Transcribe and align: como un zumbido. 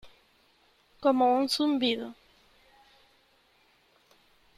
como 0.99 1.31
un 1.37 1.47
zumbido. 1.47 2.15